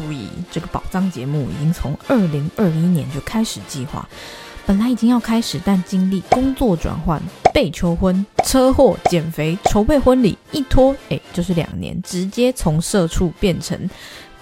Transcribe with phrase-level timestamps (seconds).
[0.00, 4.08] 注意，这个宝藏节目已经从二零二一年就开始计划，
[4.64, 7.20] 本来已经要开始，但经历工作转换、
[7.52, 13.78] 被求婚、车祸、减肥、筹备婚礼，一拖哎就是两年，直接从社畜变成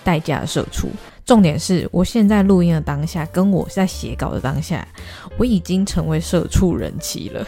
[0.04, 0.88] 代驾社畜。
[1.26, 4.86] 重点是我现在录音的当下，跟我在写稿的当下，
[5.36, 7.44] 我已经成为社畜人妻了。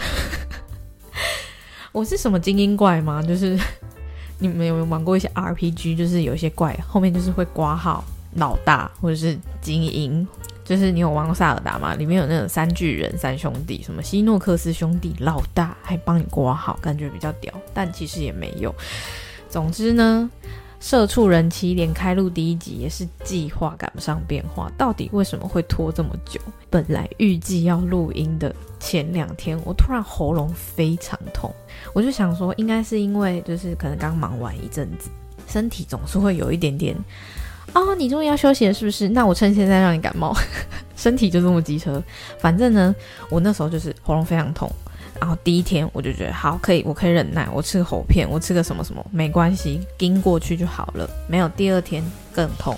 [1.93, 3.23] 我是什么精英怪吗？
[3.23, 3.57] 就是
[4.41, 5.97] 你们有没有玩过一些 RPG？
[5.97, 8.05] 就是有一些怪后面就是会挂号
[8.35, 10.27] 老大或者是精英。
[10.65, 11.95] 就是你有玩过萨尔达吗？
[11.95, 18.75] 里面有那种三巨人三兄弟，什么希诺克斯兄弟老大还帮你挂号，感觉比较屌，但其实也没有。
[19.49, 20.31] 总之呢。
[20.81, 26.41] 社畜人妻连开录第一集也是计划赶不上变化，到底为什么会拖这么久？
[26.71, 31.55] 本来预计要录音的前两天，我突然喉咙非常痛，
[31.93, 35.11] 我就想说，应该是因为就是可能刚忙完一阵子，
[35.47, 36.97] 身体总是会有一点点。
[37.75, 39.09] 哦，你终于要休息了是不是？
[39.09, 40.35] 那我趁现在让你感冒，
[40.97, 42.03] 身体就这么机车。
[42.39, 42.95] 反正呢，
[43.29, 44.69] 我那时候就是喉咙非常痛。
[45.21, 51.09] 然后第一天我就觉得好，可以，我可以忍耐，我吃个喉片，我吃个什么什么没关系，盯过去就好了。
[51.29, 52.75] 没有第二天更痛，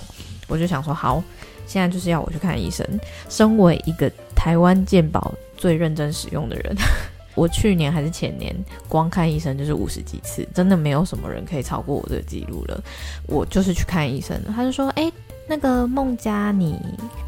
[0.47, 1.23] 我就想说好，
[1.65, 2.85] 现在就是要我去看医生。
[3.29, 6.75] 身为一个台湾健保最认真使用的人，
[7.33, 8.53] 我去年还是前年
[8.89, 12.83] 光看医生就是五十几次，真的没有什么人可以超过我这个记录了。
[13.25, 15.09] 我就是去看医生，他就说，哎，
[15.47, 16.77] 那个孟佳，你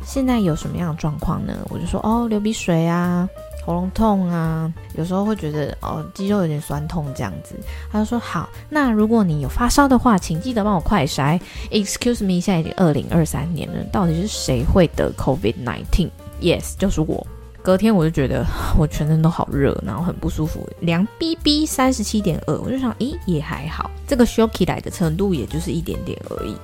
[0.05, 1.53] 现在有什么样的状况呢？
[1.69, 3.29] 我就说，哦，流鼻水啊。
[3.65, 7.55] 喉咙痛啊，有时候会觉得哦肌肉有点酸痛这样子。
[7.91, 11.39] 他就说好，那如果你有发烧的话，请记得帮我快筛。
[11.71, 17.25] Excuse me，现在已经二零二三年了，到底是谁会得 COVID nineteen？Yes，就是我。
[17.63, 18.45] 隔天我就觉得
[18.77, 26.55] 我全身都好热，然后很不舒服，量 BB 三十七点二，我就想，咦，也还好，这个 shocky 来的程度也就是一点点而已，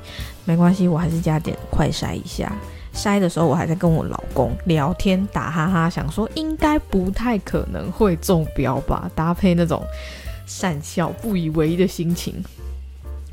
[0.46, 2.54] 没关系，我还是加点快筛一下。
[2.94, 9.84] 筛的时候，我还在跟我老公聊天打哈哈，想说应该不太可能会中标吧，搭配那种
[10.46, 12.44] 善笑不以为意的心情，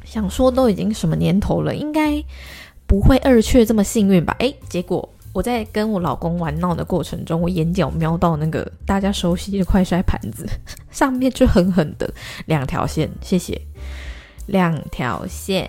[0.04, 2.22] 想说都已经什么年头了，应该
[2.86, 4.34] 不会二确这么幸运吧？
[4.38, 10.48] 诶，结果我在跟我老公玩闹的过程中，我眼角瞄到那个大家熟悉的快筛盘子，
[10.90, 12.08] 上面就狠狠的
[12.46, 13.60] 两条线，谢谢，
[14.46, 15.68] 两条线。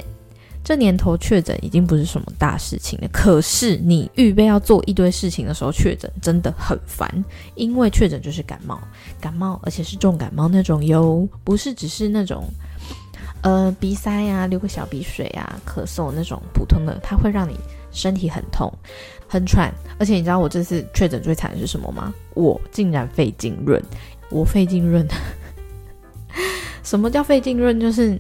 [0.63, 7.09] 这年头确诊已经不是什么大事情了，可是你预备要做一堆事情的时候，确诊真的很烦。
[7.55, 8.79] 因为确诊就是感冒，
[9.19, 12.43] 感冒而且是重感冒那种哟，不是只是那种
[13.41, 17.55] 呃鼻塞呀、流个小鼻水啊、咳嗽那种普通的，它会让你
[17.91, 18.71] 身体很痛、
[19.27, 19.73] 很喘。
[19.97, 22.13] 而且你知道我这次确诊最惨的是什么吗？
[22.35, 23.81] 我竟然肺浸润，
[24.29, 25.07] 我肺浸润。
[26.83, 27.79] 什么叫肺浸润？
[27.79, 28.19] 就是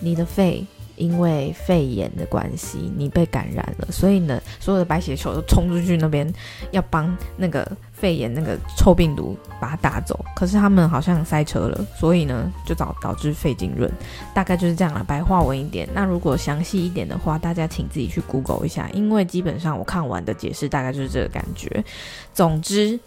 [0.00, 0.62] 你的肺。
[0.96, 6.32] 因为肺炎的关系，你被感染了，所以呢，所有的白血球都冲出去那边，
[6.70, 10.24] 要帮那个肺炎那个臭病毒把它打走。
[10.36, 13.90] 可是他们好像塞车了，所以呢，就导导致肺浸润，
[14.34, 15.02] 大概就是这样了。
[15.04, 21.84] 白话文一点，那如果详细一点的话，大家请自己去 Google 一下，因为基本上我看完的解释大概就是这个感觉。
[22.32, 22.98] 总之，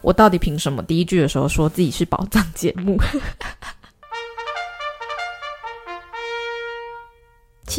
[0.00, 2.96] 我到底凭什么第一句的时候说自己是宝藏节目？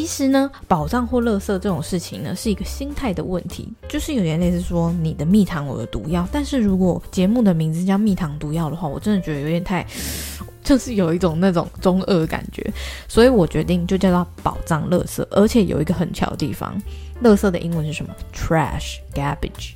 [0.01, 6.28] 其实呢，宝藏或垃圾这种事情呢，是一个心态的问题，就是有点类似说你的蜜糖，我的毒药。
[6.31, 9.85] 但是如果节目的名字叫蜜糖毒药的话，我真的觉得有点太，
[10.63, 12.67] 就是有一种那种中二感觉，
[13.07, 15.23] 所以我决定就叫做宝藏垃圾。
[15.29, 16.75] 而且有一个很巧的地方，
[17.23, 19.73] 垃圾的英文是什么？trash garbage。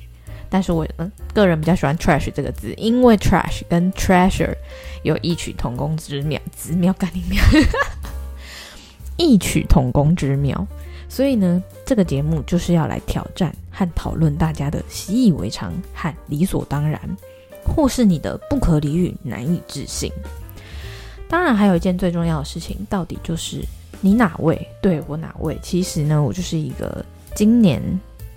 [0.50, 4.56] 但是我嗯个人比较喜欢 trash 这个字，因为 trash 跟 treasure
[5.04, 7.40] 有异曲同工之妙，之妙概念。
[9.16, 10.66] 异曲同工之妙，
[11.08, 17.00] 所以呢，这个节目就是要来挑战和讨论大家的习以为常和理所当然，
[17.64, 20.12] 或是你的不可理喻、难以置信。
[21.28, 23.60] 当然，还有一件最重要的事情，到底就是
[24.00, 24.68] 你哪位？
[24.80, 25.58] 对我哪位？
[25.62, 27.04] 其实呢，我就是一个
[27.34, 27.82] 今年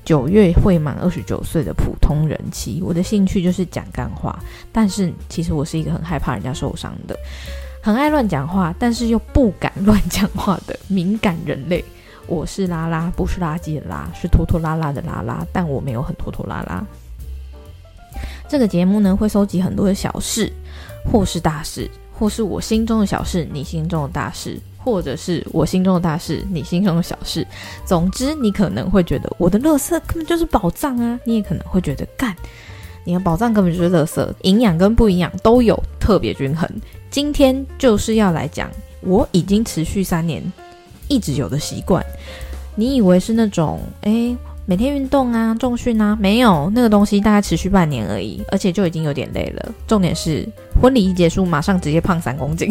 [0.03, 2.81] 九月会满二十九岁的普通人妻。
[2.81, 4.39] 我的兴趣就是讲干话，
[4.71, 7.15] 但是其实我是一个很害怕人家受伤的。
[7.89, 11.83] 很爱乱讲话，但是又不敢乱讲话的敏感人类。
[12.27, 15.43] 我是拉拉，不是垃圾的拉，是拖拖拉拉的拉拉。
[15.51, 16.85] 但我没有很拖拖拉拉。
[18.47, 20.53] 这个节目呢，会收集很多的小事，
[21.11, 27.43] 或是大事，或是我心中的小事，你心中的大事，或者是我心中的大事，你心中的小事。
[27.87, 31.19] 总之，你可能会觉得我的乐色根本就是宝藏啊！
[31.23, 32.35] 你也可能会觉得干，
[33.03, 36.69] 你的宝藏根本就是乐色，营养跟不营养都有，特别均衡。
[37.09, 38.69] 今天就是要来讲，
[39.01, 40.43] 我已经持续三年
[41.07, 42.05] 一直有的习惯。
[42.75, 46.15] 你以为是那种诶每天运动啊重训啊？
[46.19, 49.71] 没有，那个东西大概持续半年而已，而且就已经有点累了。
[49.87, 50.47] 重点是
[50.79, 52.69] 婚礼一结束，马上直接胖三公斤。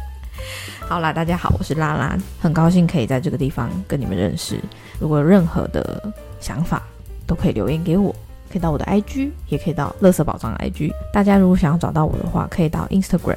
[0.88, 4.58] 好啦，大家好，我是拉拉，很高兴可以在这个地方跟你们认识。
[4.98, 6.02] 如果有任何的
[6.40, 6.82] 想法，
[7.26, 8.12] 都可以留言给我，
[8.50, 10.90] 可以到我的 IG，也可以到乐色宝藏 IG。
[11.12, 13.36] 大家如果想要找到我的话，可以到 Instagram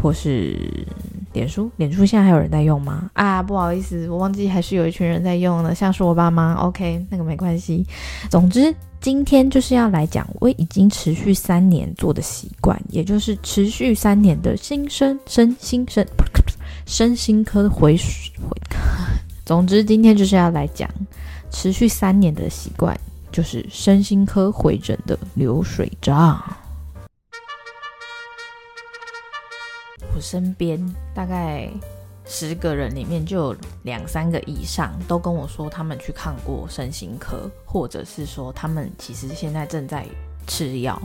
[0.00, 0.56] 或是
[1.32, 1.70] 脸书。
[1.76, 3.10] 脸书现在还有人在用吗？
[3.14, 6.54] 啊，不好意思，我忘记还是有一群人在用呢，像是我爸妈。
[6.54, 7.84] OK，那个没关系。
[8.30, 16.06] 总之，今天就是要来讲我已经持续三年做的习惯，也就是持续三年的新生身心身
[16.86, 18.56] 身心科回回。
[19.44, 20.88] 总之，今天就是要来讲
[21.50, 22.98] 持续三年的习惯。
[23.36, 26.42] 就是身心科会诊的流水账。
[30.14, 30.82] 我身边
[31.14, 31.68] 大概
[32.24, 40.06] 十个人里面，就有两三个以上都跟我说，他们去看过身心科，或者是说他们其实现在正在
[40.46, 40.98] 吃药。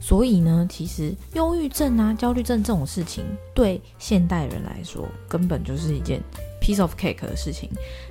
[0.00, 3.24] 所以呢，其实忧郁症啊、焦虑症这种事情，
[3.54, 6.20] 对现代人来说，根本就是一件
[6.60, 7.70] piece of cake 的事情。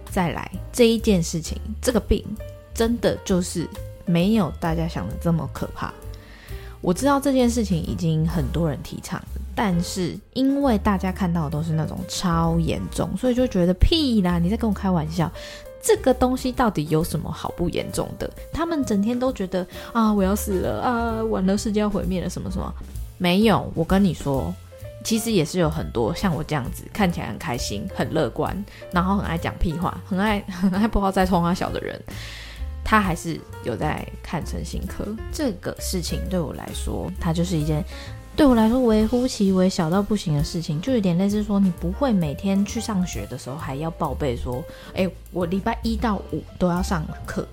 [0.09, 2.25] 再来这一件事情，这个病。
[2.75, 3.67] 真的就是
[4.05, 5.91] 没有大家想的这么可怕。
[6.81, 9.19] 我知道这件事情已经很多人提倡，
[9.55, 14.37] 但是因为大家看到的都是那种超严重，所以就觉得屁啦！
[14.37, 15.31] 你在跟我开玩笑？
[15.81, 18.29] 这个东西到底有什么好不严重的？
[18.53, 22.71] 他们整天都觉得啊，我要死了啊，完了世界要毁灭了什么什么？
[23.17, 24.53] 没有，我跟你说，
[25.03, 31.99] 其实也是有很多像我这样子看起来很开心、很乐观，然后很爱讲屁话、很爱 很爱不好再冲他小的人。
[32.85, 35.03] 他还是有在看成心科
[35.33, 37.83] 这个事情，对我来说，它就是一件
[38.35, 47.47] 对我来说微乎其微、小到不行的事情，就有点类似说，你不会每天去上学的时候还要报备说，哎，我礼拜一到五都要上课。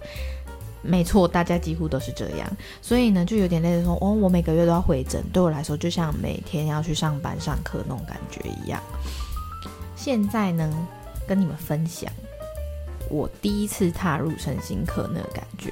[0.85, 8.83] 没错，大家几乎都是这样，所以呢，就有点类似说，哦，我每个月都要回诊，对我来说，就像每天要去上班上课那种感觉一样。
[9.95, 10.69] 现在呢，
[11.25, 12.13] 跟你们分享。
[13.11, 15.71] 我第一次踏入身心科那个感觉，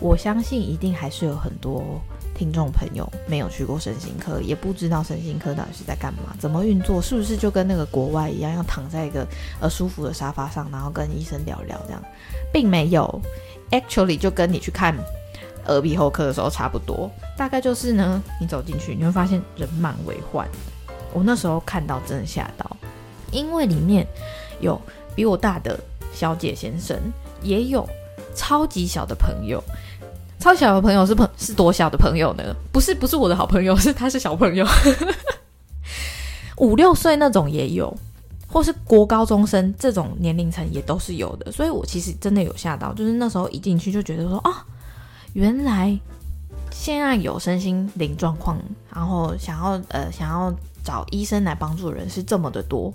[0.00, 2.00] 我相信一定还是有很多
[2.34, 9.26] 听众朋友没有去过身心科，也不知道身心科到底是在干嘛，怎么运作，是不是就跟那个国外一样，要躺在一个
[9.60, 12.02] 呃舒服的沙发上，然后跟医生聊聊这样，
[12.52, 13.20] 并没有
[13.72, 14.94] ，actually 就跟你去看
[15.66, 20.46] 耳鼻喉科的时候差不多，大概就是呢，你走进去你会发现人满为患，
[21.12, 22.76] 我那时候看到真的吓到，
[23.32, 24.06] 因为里面
[24.60, 24.80] 有
[25.16, 25.76] 比我大的。
[26.16, 26.98] 小姐先生
[27.42, 27.86] 也有
[28.34, 29.62] 超级小的朋友，
[30.38, 32.56] 超小的朋友是朋是多小的朋友呢？
[32.72, 34.66] 不是不是我的好朋友，是他是小朋友，
[36.56, 37.94] 五六岁那种也有，
[38.48, 41.52] 或是国高中生这种年龄层也都是有的。
[41.52, 44.64] 所以我其实真的有吓到，就是那时候一进去就觉得说啊，
[45.34, 45.94] 原来
[46.70, 48.58] 现在有身心灵状况，
[48.90, 50.50] 然后想要呃想要
[50.82, 52.90] 找医生来帮助人是这么的多，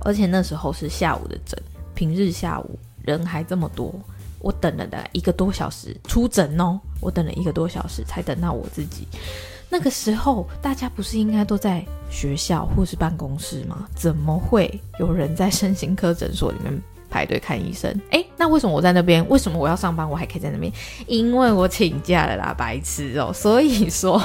[0.00, 1.56] 而且那时候是下午的诊。
[1.96, 3.92] 平日下午人还这么多，
[4.38, 9.08] 我等了的一个多小时出诊哦，我等了一个多小时才等到我自己。
[9.68, 13.88] 那个时候大家不是应该都在学校或是办公室吗？
[13.96, 17.90] 怎么会有人在身心科诊所里面排队看医生？
[18.10, 19.26] 诶，那为什么我在那边？
[19.28, 20.08] 为什么我要上班？
[20.08, 20.70] 我还可以在那边？
[21.06, 23.32] 因为我请假了啦，白痴哦！
[23.32, 24.20] 所以说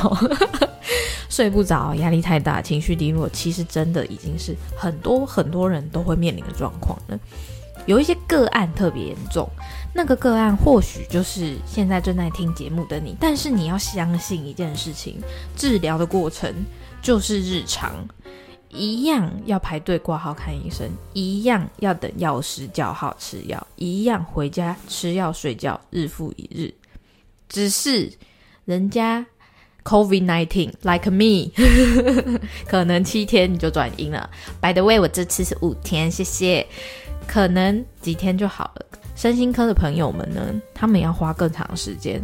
[1.30, 7.20] 睡不着，压力太大，情绪低落，其实真的已经是很多很多人都会面临的状况了。
[7.86, 9.50] 有一些个案特别严重，
[9.94, 15.16] 那个个案或许就是现在正在听节目的你，但是你要相信一件事情：
[15.56, 16.54] 治疗的过程
[17.02, 18.08] 就是日常，
[18.70, 26.74] 一样要排队挂号看医生，一样要等药师叫号吃药，一样回家吃药睡觉，日复一日。
[27.50, 28.10] 只是
[28.64, 29.26] 人家
[29.84, 31.52] COVID nineteen like me，
[32.66, 34.30] 可能七天你就转阴了。
[34.62, 36.66] By the way，我这次是五天，谢谢。
[37.32, 38.86] 可能几天就好了。
[39.16, 40.42] 身心科的朋友们呢，
[40.74, 42.22] 他们要花更长时间。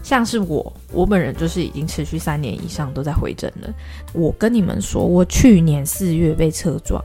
[0.00, 3.74] 像是我，我本人就是已经持续三年以上都在回诊了。
[4.12, 7.02] 我跟你们说，我去年四月被车撞，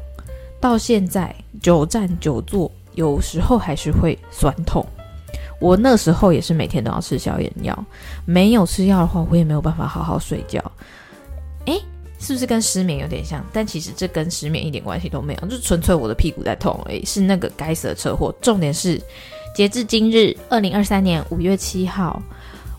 [0.61, 4.85] 到现在久站久坐，有时候还是会酸痛。
[5.59, 7.85] 我那时候也是每天都要吃消炎药，
[8.25, 10.61] 没有吃药的话，我也没有办法好好睡觉。
[11.65, 11.81] 诶，
[12.19, 13.43] 是不是跟失眠有点像？
[13.53, 17.03] 但其实这跟失眠一点关系都没有，就是纯粹我的屁股在痛而已。
[17.05, 18.33] 是那个该死的车祸。
[18.41, 19.01] 重点是，
[19.55, 22.21] 截至今日，二零二三年五月七号，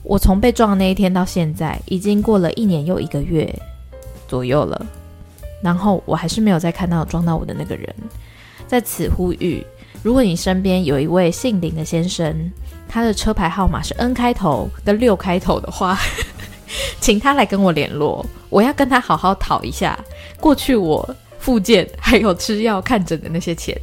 [0.02, 3.52] 我从被撞的那一天到现在，已经过了一年又一个月
[4.28, 4.86] 左右了。
[5.62, 7.94] 然后我还是没有再看到撞到我的那个人。
[8.66, 9.66] 在此呼吁，
[10.02, 12.50] 如果你身边有一位姓林的先生，
[12.88, 15.98] 他的车牌号码是 N 开头跟六开头的话，
[17.00, 19.98] 请他来跟我联络，我要跟他好好讨一下
[20.38, 21.08] 过去我
[21.38, 23.76] 复健还有吃药看诊的那些钱，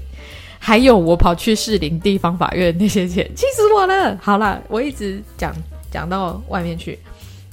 [0.60, 4.18] 还有我跑去士林地方法院那些钱，气死我了！
[4.22, 5.54] 好了，我一直讲
[5.92, 6.98] 讲到外面去，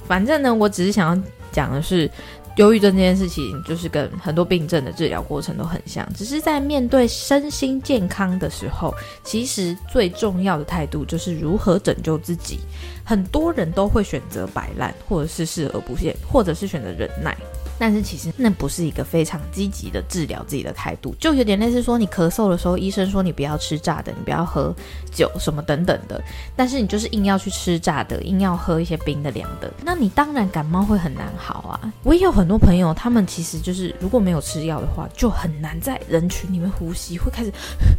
[0.07, 2.09] 反正呢，我只是想要讲的是。
[2.57, 8.93] 忧郁症这件事情，就是跟很多病症的治疗过程都很像，只是在面对身心健康的时候，
[9.23, 12.59] 其实最重要的态度就是如何拯救自己。
[13.03, 17.35] 很多人都会选择摆烂，或者是视而不见，或者是选择忍耐。
[17.77, 24.73] 但是其实那不是一个非常积极的治疗自己的态度，就有点类似说你咳嗽的时候，医生说你不要吃炸的，你不要喝
[25.11, 26.21] 酒什么等等的，
[26.55, 31.93] 但是你就是硬要去吃炸的，硬要喝一些冰的凉的，那你当然感冒会很难好啊。
[32.03, 37.51] 我也有很多朋友，他们其实就是如果没有吃药的话，就很难在人群里面呼吸，会开始，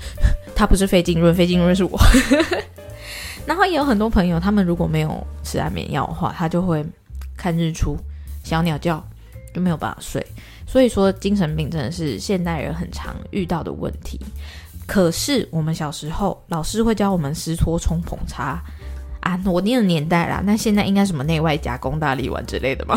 [0.56, 1.99] 他不是肺浸润，肺浸润是我。
[3.47, 6.85] 然后也有很多朋友，他们如果没有吃安眠药的话，他就会
[7.37, 7.97] 看日出，
[8.42, 9.06] 小鸟叫。
[9.57, 10.25] 就没有办法睡，
[10.67, 14.21] 所以说精神病真的是现代人很常遇到的问题。
[14.87, 18.63] 可是我们小时候老师会教我们湿搓冲捧擦
[19.21, 22.95] 啊，我那个年代啦，那现在应该什么内外夹攻大力丸之类的吗？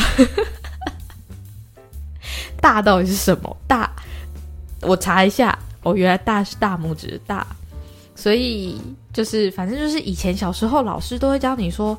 [2.60, 3.90] 大到底是什么大？
[4.82, 7.48] 我查一下，哦，原来大是大拇指大，
[8.16, 8.82] 所以
[9.14, 11.98] 就是反正就是以前小时候老师都会教你说。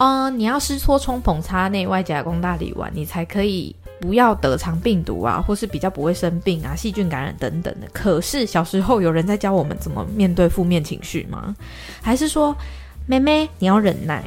[0.00, 7.86] 嗯，你要湿搓冲捧擦内外夹攻大理丸，你才可以不要得肠病毒啊，或是比较不会生病啊，细菌感染等等的。
[7.92, 11.54] 可是小时候有人在教我们怎么面对负面情绪吗？
[12.00, 12.56] 还是说，
[13.04, 14.24] 妹妹你要忍耐，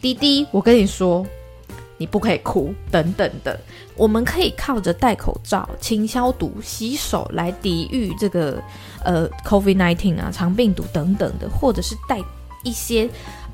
[0.00, 1.22] 滴滴我跟你说，
[1.98, 3.60] 你不可以哭等等的。
[3.96, 8.58] 我们可以靠着戴口罩、勤消毒、洗手来抵御这个
[9.04, 12.18] 呃 COVID nineteen 啊，肠病毒等等的，或者是戴
[12.62, 13.06] 一些。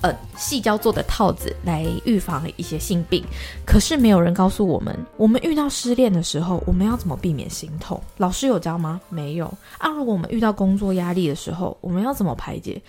[0.03, 3.23] 呃，细胶做的套子来预防一些性病，
[3.67, 8.01] 可是没有人告诉我们，我们遇到失恋的时候，我们要怎么避免心痛？
[8.17, 9.01] 老师有教吗？
[9.11, 9.47] 没有。
[9.79, 12.81] 啊，如果我们遇到工作压力的时候，我们要怎么排解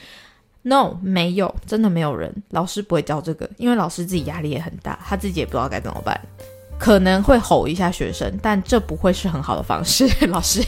[0.61, 6.17] ？No，没有，真的没有人，老师不会教这个，因为老师自己压力也很大，他自己也不知道该怎么办，
[6.79, 10.63] 可能会吼一下学生，但这不会是很好的方式， 老师。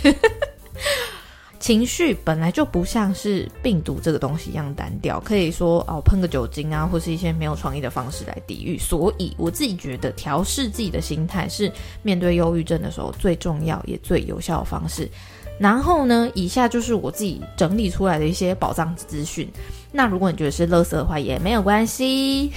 [1.64, 8.78] 情绪本来就不像是病毒这个东西一样单调，可以说哦喷个酒精啊，或是一些没有创意的方式来抵御。
[8.78, 15.10] 所以我自己觉得调试自己的心态是面对忧郁症的时候最重要也最有效的方式。
[15.58, 19.50] 然后呢，以下就是我自己整理出来的一些宝藏资讯。
[19.90, 22.52] 那如果你觉得是垃圾的话也没有关系，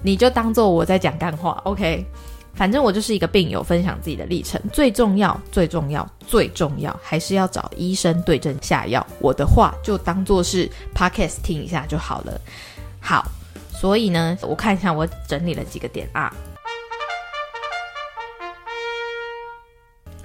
[0.00, 2.06] 你就当做我在讲干话，OK。
[2.54, 4.60] 反正我就是一个病友，分享自己的历程。
[4.72, 9.04] 最重要、最重要、最重要，还是要找医生对症下药。
[9.18, 12.40] 我的话就当做是 podcast 听一下就好了。
[13.00, 13.24] 好，
[13.72, 16.32] 所以呢，我看一下我整理了几个点啊。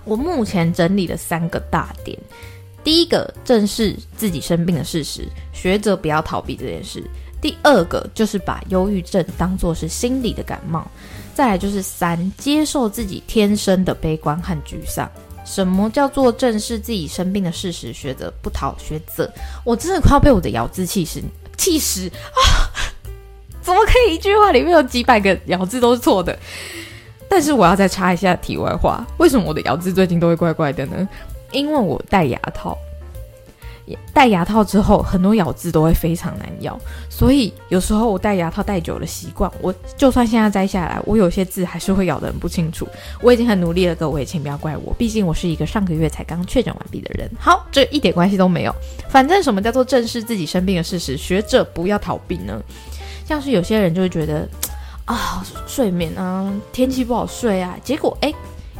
[0.03, 2.17] 我目前整理了三个大点。
[2.83, 7.03] 第一个，正视自己生病的事实，学着不要逃避这件事。
[7.41, 10.85] 第二个，就是把忧郁症当作是心理的感冒。
[11.33, 15.09] 再来就是三，接受自己天生的悲观和沮丧。
[15.45, 17.93] 什么叫做正视自己生病的事实？
[17.93, 19.31] 学着不逃学着，
[19.63, 21.21] 我真的快要被我的咬字气死，
[21.55, 22.67] 气死啊！
[23.61, 26.37] 怎么可以一句话里面有几百个咬字都是错的？
[27.29, 31.07] 但是我要再插一下题外话，为什么我的咬字最近都会怪怪的呢？
[31.51, 32.77] 因为我戴牙套。
[34.13, 36.79] 戴牙套之后，很多咬字都会非常难咬，
[37.09, 42.87] 所以有时候我戴牙套戴久了习惯，我就算现在摘下来，我有些字还是会咬得很不清楚。
[43.21, 47.29] 我已经很努力了，各位，请不要怪我，毕竟我是一个上个月才刚确诊完毕的人。
[47.39, 48.75] 好，这一点关系都没有。
[49.09, 52.61] 反正什么叫做正视自己生病的事实，学着不要逃避呢？
[53.25, 54.47] 像是有些人就会觉得
[55.05, 58.33] 啊，睡眠啊，天气不好睡啊，结果哎。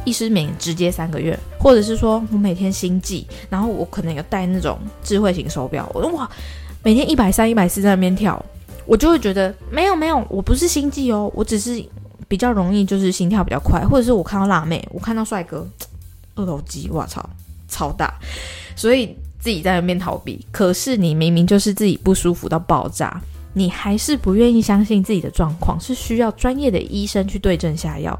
[0.08, 6.28] 一失眠直接三个月，或者是说我每天心悸，然后我可能有戴那种智慧型手表，我哇，
[6.82, 8.42] 每天一百三、一百四在那边跳，
[8.86, 11.84] 我就会觉得没有没有，我不是心悸哦，我只是
[12.26, 15.68] 比较容易就是心跳比较快，或者是我看到辣妹，我看到帅哥，
[16.34, 17.28] 二头肌，我操，
[17.68, 18.12] 超大，
[18.74, 20.44] 所以自己在那边逃避。
[20.50, 23.20] 可是你明明就是自己不舒服到爆炸，
[23.52, 28.18] 你还是不愿意相信自己的状况是需要专业的医生去对症下药。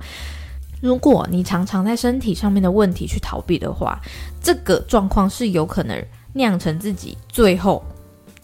[0.80, 4.00] 如果你常常在身体上面的问题去逃避的话，
[4.40, 6.04] 这个状况是有可能
[6.34, 7.82] 酿成自己最后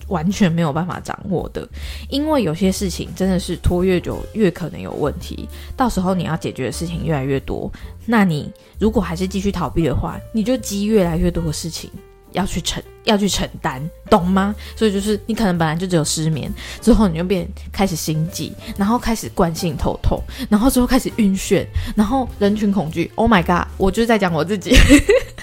[0.09, 1.67] 完全没有办法掌握的。
[2.09, 7.71] 因为有些事情真的是拖越久越可能有问题，到时候你要解决的事情越来越多，
[8.05, 11.91] 那你如果还是继续逃避的话，你就积越来越多的事情
[12.35, 14.55] 要去承要去承担，懂吗？
[14.77, 23.11] 所以就是你可能本来就只有失眠，之后你就变开始心悸，然后开始惯性头痛，然后之后开始晕眩，然后人群恐惧。
[23.15, 23.67] Oh my god！
[23.79, 24.77] 我就是在讲我自己，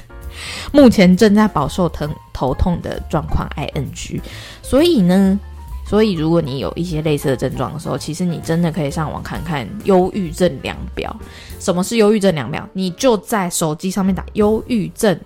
[0.71, 4.21] 目前正在饱受疼头痛的状况，ing。
[4.62, 5.39] 所以呢。
[5.83, 11.13] 所以，如果你有一些类似的症状的时候，其实你真的可以上网看看忧郁症量表。
[11.60, 12.65] 什么是忧郁症量表？
[12.71, 15.19] 你就在手机上面打“忧郁症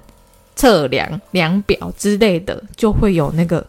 [0.56, 3.66] 测量量表”之类的，就会有那个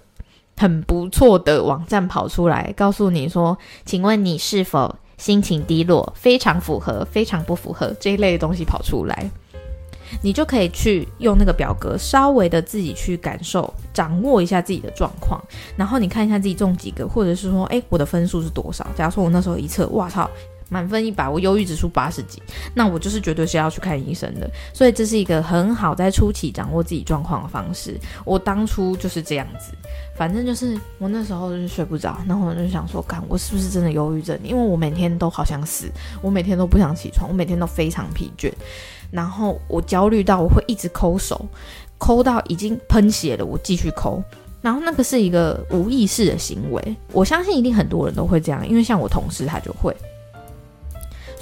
[0.57, 6.13] 很不错的网站跑出来，告诉你说：“请问你是否心情低落？
[6.17, 9.31] 非常符合，非常不符合这一类的东西跑出来。”
[10.23, 15.43] 你就可以去用那个表格，稍微的自己去感受、掌握一下自己的状况，
[15.77, 18.87] 然后你看一下自己中几个，或者是说，哎，我的分数是多少？
[18.95, 20.31] 假如说我那时候一测，哇操，
[20.69, 22.43] 满分一百，我忧郁指数八十几，
[22.75, 24.51] 那我就是绝对是要去看医生的。
[24.73, 27.99] 所以这是一个很好在初期掌握自己状况的方式。
[28.25, 29.73] 我当初就是这样子，
[30.17, 34.39] 反正就是我那时候就是睡不着，然后我就想说，看我是不是真的忧郁症？
[34.43, 35.89] 因为我每天都好想死，
[36.21, 38.53] 我每天都不想起床，我每天都非常疲倦。
[39.13, 41.47] 然后我焦虑到我会一直抠手，
[41.97, 44.21] 抠到已经喷血了，我继续抠。
[44.61, 49.95] 然后那个是一个无意识的行为，我相信一定很多人都会这样，因为像我同事他就会。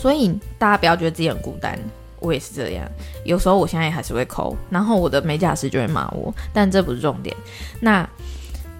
[0.04, 1.78] 所以大家不要觉得自己很孤单，
[2.20, 2.86] 我也是这样。
[3.24, 7.34] 有时候我现在还是会抠，然后我的美甲师就会骂我，但这不是重点。
[7.80, 8.06] 那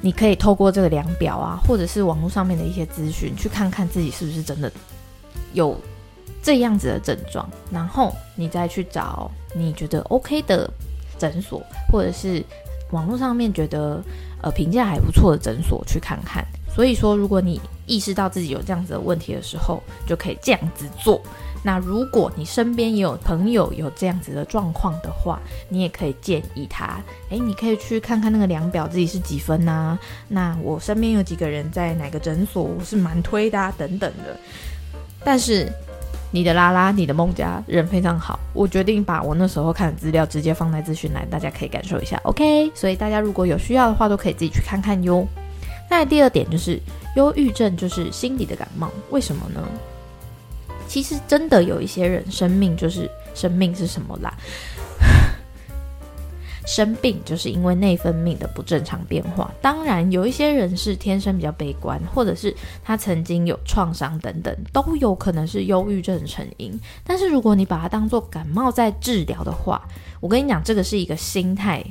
[0.02, 4.70] 你可以透过这个量表啊，或者是网络上面的一些资讯，去看看自己是不是真的
[5.54, 5.74] 有。
[6.42, 10.70] 这样子的症状，然后你再去找你觉得 OK 的
[11.18, 12.44] 诊所，或者是
[12.90, 13.98] 网络上面觉得
[14.42, 16.44] 呃评价还不错的诊所去看看。
[16.68, 21.20] 所以说，如果你意识到自己有这样子的问题的时候，就可以这样子做。
[21.62, 25.38] 那如果你身边也有朋友有这样子的状况的话，
[25.68, 27.00] 你也可以建议他，
[27.30, 29.98] 诶，你可以去看看那个量表自己是几分呐？
[30.28, 34.38] 那我身边有几个人在哪个诊所，我是蛮推的啊，等等的。
[35.24, 35.70] 但是。
[36.30, 42.20] 你的拉拉，你的孟佳人非常好，我决定把我那时候看的资料直接放在资讯栏，大家可以感受一下。
[42.24, 45.24] OK，所以大家如果有需要的话，都可以自己去看看哟。
[45.90, 46.80] 那第二点就是
[47.16, 49.62] 忧郁症，就是心理的感冒，为什么呢？
[50.86, 54.34] 其实真的有一些人生命就是生命是什么啦？
[56.66, 59.52] 生病就是因为内分泌的不正常变化。
[59.60, 66.78] 当然，有一些人是天生比较悲观，或者是他曾经有创伤等等，都有可能是忧郁症成因。
[67.04, 69.86] 但是，如果你把它当做感冒在治疗的话，
[70.20, 71.84] 我跟你讲，这个是一个心态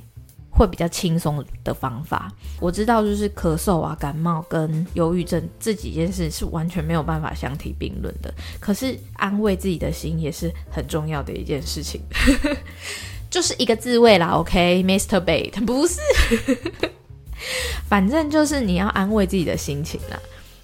[0.56, 2.32] 会比较轻松的方法。
[2.60, 8.34] 我知道，就是咳嗽啊、感冒跟忧郁症这几件事是完全没有办法相提并论的。
[8.60, 12.02] 可是，安慰自己的心也是很重要的一件事情。
[13.30, 15.20] 就是一个自慰啦，OK，Mr.
[15.20, 16.00] Bait 不是，
[17.90, 20.20] 反正就是你要安慰自己的心情啦。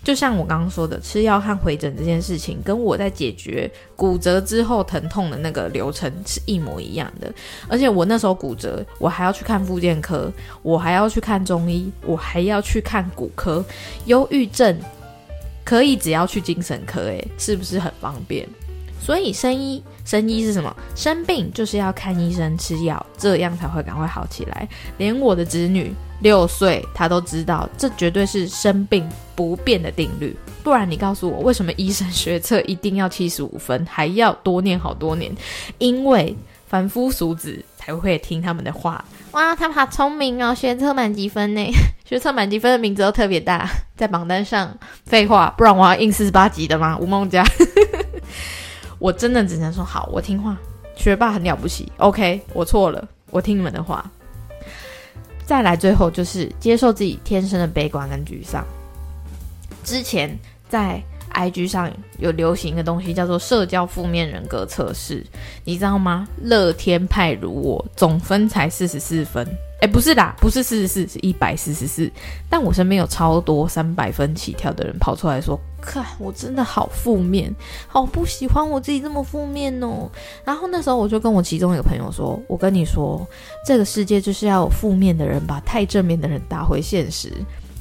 [0.09, 7.31] 就像我刚刚说的，吃药和回诊这件事情，跟我在解决骨折之后疼痛的那个流程是一模一样的。
[7.67, 13.63] 而且我那时候骨折，我还要去看复健科，我还要去看中医，我还要去看骨科。
[14.05, 14.75] 忧郁症
[15.63, 18.49] 可以只要去精神科，诶，是不是很方便？
[18.99, 20.75] 所以生医生医是什么？
[20.95, 24.67] 生病就是要看医生吃药，这样才会赶快好起来。
[24.97, 30.35] 连我的侄女六岁，她都知道，这绝对是生病不变的定律。
[30.63, 35.33] 不然你告诉我，为什么医生学测一定要七十五分，还要多念好多年？
[35.77, 36.35] 因为
[36.67, 39.03] 凡夫俗子才会听他们的话。
[39.31, 41.71] 哇，他们好聪明哦，学测满积分呢？
[42.03, 44.75] 学测满积分的名字都特别大，在榜单上。
[45.05, 46.97] 废话，不然我要印四十八级的吗？
[46.99, 47.45] 吴梦佳。
[48.99, 50.57] 我真的只能说好，我听话，
[50.95, 51.91] 学霸很了不起。
[51.97, 54.05] OK，我错了，我听你们的话。
[55.45, 58.63] 再来，最后就是接受自己天生的悲观跟沮丧。
[59.83, 61.01] 之前在
[61.33, 65.25] IG 上有流行一个东西叫做社交负面人格测试，
[65.63, 66.27] 你知道吗？
[66.43, 69.47] 乐天派如我，总分才四十四分。
[69.81, 72.11] 哎，不是啦，不是四十四，是一百四十四。
[72.49, 77.53] 但我身边有超多三百分起跳的人跑出来说：“看，我真的好负面，
[77.87, 80.09] 好不喜欢我自己这么负面哦。”
[80.45, 83.27] 然后那时候我就跟我其中一个朋友说：“我跟你说，
[83.65, 87.31] 这个世界就是要有负面的人把太正面的人打回现实。”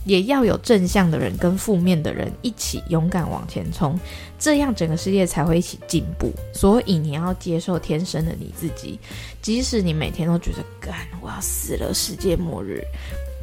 [0.05, 3.99] 也要有正向的人跟负面的人一起勇敢往前冲，
[4.39, 6.33] 这样整个世界才会一起进步。
[6.55, 8.99] 所以你要接受天生的你自己，
[9.43, 12.83] 即使你每天都觉得干我要死了，世界末日。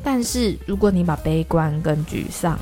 [0.03, 2.57] 但是如果你把悲观跟沮丧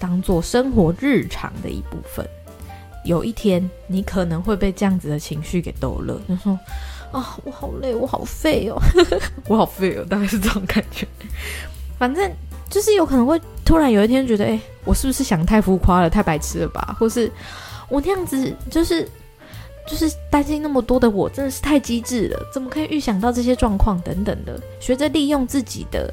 [0.00, 2.26] 当做生活日常的一部分，
[3.04, 6.58] 有一天你可能会被这样子的情绪给逗乐，就说
[7.12, 8.80] 啊，我好累，我好废哦，
[9.46, 11.06] 我好废哦，大概是这种感觉。
[11.98, 12.30] 反正
[12.70, 16.96] 就是有可能会突然有一天觉得，哎，我是不是想太浮夸了，太白痴了吧？
[16.98, 17.30] 或是
[17.88, 19.06] 我那样子就是
[19.86, 24.58] 就是担心那么多的我，真的是太机智了，怎么可以预想到这些状况等等的？
[24.78, 26.12] 学着利用自己的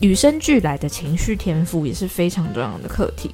[0.00, 3.30] 与生俱来的情绪天赋，也是非常重要的课题。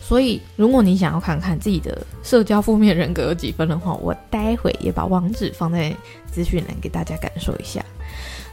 [0.00, 5.94] 所以，如果你想要看看自己的社交负面人格有几分的话，我待会也把网址放在
[6.32, 7.84] 资讯栏给大家感受一下。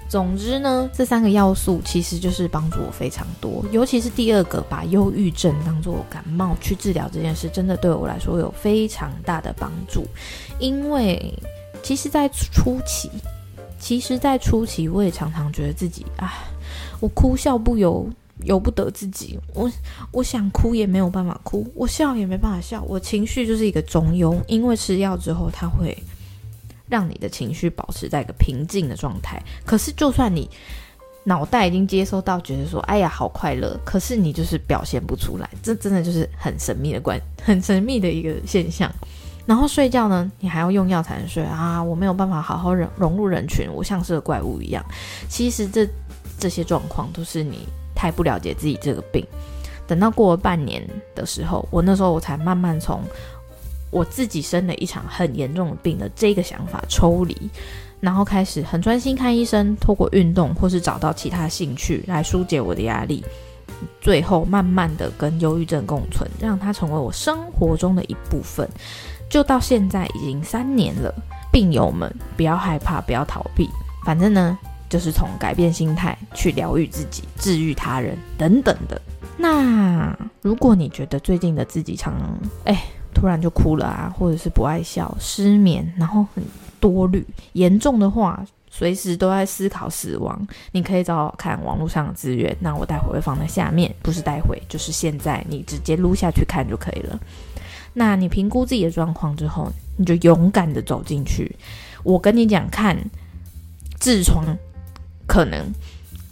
[0.10, 10.06] 总之呢，这三个要素其实就是帮助我非常多，尤其是第二个，把忧郁症当做感冒去治疗这件事，真的对我来说有非常大的帮助。
[10.60, 11.34] 因为
[11.82, 13.10] 其实，在初期，
[13.86, 16.34] 其实，在初期，我也常常觉得自己啊，
[17.00, 18.10] 我哭笑不由。
[18.43, 19.71] 由不得自己，我
[20.12, 24.38] 我想哭也没有办法哭，我笑也没办法笑，我情绪就是一个中庸。
[24.48, 25.95] 因为吃药之后，它会
[26.89, 29.41] 让你的情绪保持在一个平静的状态。
[29.65, 30.50] 可是，就算你
[31.24, 38.91] 脑袋已经接收到，觉得说“哎呀，好快乐”，可是你就是表现不出来，这真的就是很神秘的关，很神秘的一个现象。
[39.46, 41.82] 然后睡觉呢，你还要用药才能睡啊！
[41.82, 44.84] 我没有办法好好融融入人群，我像是个怪物一样。
[45.30, 45.88] 其实这
[46.40, 47.68] 这些状况都是你。
[47.98, 49.26] 太不了解自己这个病，
[49.88, 53.02] 等到过了半年的时候，我那时候我才慢慢从
[53.90, 57.50] 我自己生了一场很严重的病的这个想法抽离，
[58.02, 63.24] 然后开始很专心看医生，透过运动或是找到其他兴趣来疏解我的压力，
[64.02, 68.70] 最后慢慢的跟忧郁症共存，让它成为我生活中的一部分。
[69.30, 71.14] 就到现在已经三年了，
[71.52, 73.70] 病友们不要害怕，不要逃避，
[74.06, 74.58] 反正呢。
[74.88, 79.02] 就是从改变心态去疗愈自己、治愈他人等等的。
[79.36, 82.14] 那如果你觉得最近的自己常
[82.66, 86.44] 哎突然就哭了啊，或者是不爱笑、失眠，然后很
[86.80, 92.56] 多虑，严重的话随时都在思考死亡，你可以找找看网络上的资源。
[92.60, 97.20] 那我待会会放在下面，不是待会，就是现在，你直接撸下去看就可以了。
[97.96, 101.56] 那你评估自己的状况之后，你就勇敢的走进去。
[102.04, 102.96] 我跟你讲，看
[104.00, 104.56] 痔疮。
[105.28, 105.74] 可能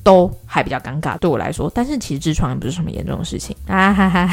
[0.03, 1.67] 都还比较尴尬，对我来说。
[1.73, 4.29] 但是其实痔疮也不是什么严重的事情啊，哈哈，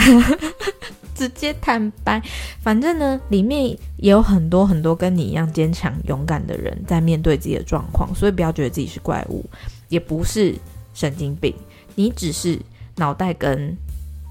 [1.16, 2.21] 直接坦白。
[2.61, 3.64] 反正呢，里面
[3.97, 9.43] 也有很多很多跟你一样坚强勇敢的人在面对自己的状况，所以不要觉得自己是怪物，
[9.88, 10.55] 也不是
[10.93, 11.55] 神经病，
[11.95, 12.61] 你只是
[12.97, 13.75] 脑袋跟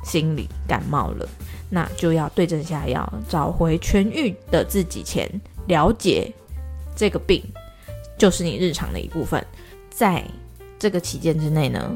[0.03, 1.27] 心理感冒了，
[1.69, 5.29] 那就要对症下药，找回痊愈的自己前，
[5.67, 6.33] 了解
[6.95, 7.43] 这个病
[8.17, 9.45] 就是你日常的一部分。
[9.89, 10.23] 在
[10.77, 11.91] 这个期间之内呢，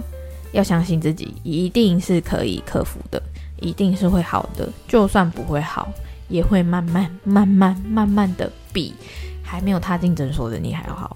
[0.51, 3.21] 要相信自己一定是可以克服的，
[3.61, 4.69] 一定是会好的。
[4.87, 5.91] 就算不会好，
[6.27, 8.93] 也会慢慢、慢慢、慢慢的比
[9.41, 11.15] 还没有踏进诊所的你还要好。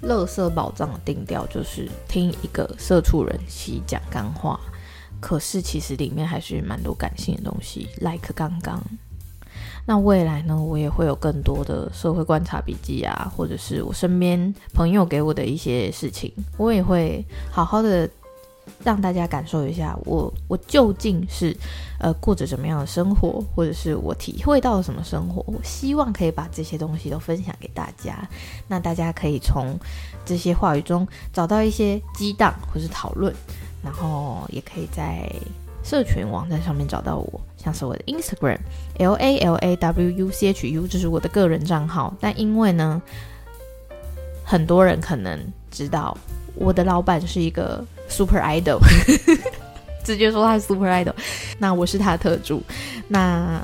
[0.00, 4.58] 乐色宝藏的定调就是听一个社畜人妻讲干话，
[5.20, 8.82] 可是其实里面还是蛮多感性的东西，like 刚刚。
[9.86, 10.54] 那未来呢？
[10.54, 18.08] 我也会有更多的社会观察笔记啊，或者是我身边朋友给我的一些事情，我也会好好的
[18.84, 21.56] 让大家感受一下，我我究竟是
[21.98, 25.44] 呃过着怎么样的生活，或者是我体会到了什么生活。
[25.46, 28.28] 我希望可以把这些东西都分享给大家，
[28.66, 29.78] 那大家可以从
[30.24, 33.34] 这些话语中找到一些激荡或是讨论，
[33.82, 35.30] 然后也可以在。
[35.84, 38.58] 社群网站上面找到我，像是我的 Instagram
[38.98, 42.14] L A L A W U C H U，这是我的个人账号。
[42.20, 43.00] 但因为呢，
[44.44, 46.14] 很多人可能知道
[46.56, 48.78] 我的老板是一个 Super Idol，
[50.04, 51.14] 直接说他是 Super Idol，
[51.58, 52.62] 那我是他的特助，
[53.08, 53.60] 那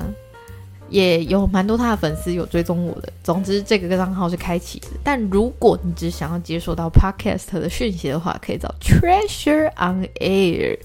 [0.89, 3.11] 也有蛮多他的粉丝有追踪我的。
[3.23, 4.87] 总之，这个账号是开启的。
[5.03, 10.77] 但如果你只想要接收到 Podcast 的讯息的话，可以找 Treasure on Air。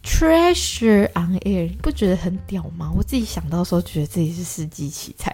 [0.00, 2.90] Treasure on air，你不觉得很屌吗？
[2.96, 5.30] 我自己想到时候觉得自己是司机奇才，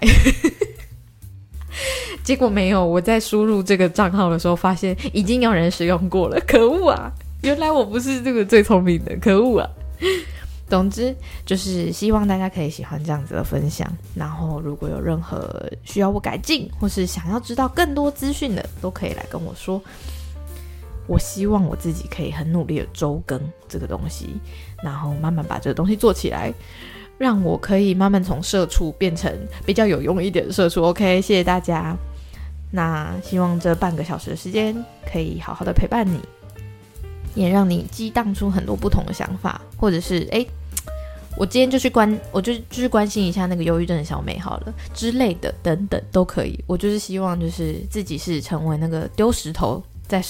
[2.25, 2.85] 结果没有。
[2.85, 6.41] 我在输入这个账号的时候，发现已经有人使用过了。
[6.45, 7.13] 可恶啊！
[7.45, 9.71] 原来我不是这个最聪明的，可恶啊！
[10.67, 13.87] 总之就是希望大家可以喜欢这样子的分享。
[14.15, 19.81] 然后如果有任何需要我改进，或是想要知道更多资讯的，都可以来跟我说。
[21.07, 24.41] 我希望我自己可以很努力的周更这个东西，
[24.83, 26.51] 然后慢慢把这个东西做起来，
[27.19, 29.31] 让我可以慢慢从社畜变成
[29.67, 30.83] 比较有用一点的社畜。
[30.83, 31.95] OK，谢谢大家。
[32.71, 34.75] 那希望这半个小时的时间
[35.07, 36.19] 可以好好的陪伴你，
[37.35, 40.45] 也让你激荡出很多不同的想法，或者是哎，
[41.37, 46.63] 我今天就去关，我就去关心一下那个忧郁症的小美好了之类的，等等都可以。
[46.67, 50.23] 我就是希望就是自己是成为那个丢石头在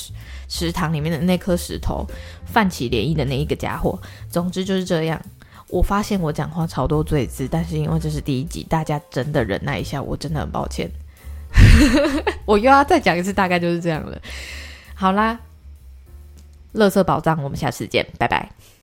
[0.49, 2.07] 池塘里面的那颗石头，
[2.47, 4.01] 泛起涟漪的那一个家伙。
[4.31, 5.21] 总之就是这样。
[5.69, 10.89] 我发现我讲话超多罪字，但是因为这是第一集，大家真的忍耐一下，我真的很抱歉。
[12.47, 14.17] 我又要再讲一次，大概就是这样了。
[14.95, 15.41] 好啦，
[16.75, 18.51] 乐色宝藏，我们下次见，拜拜。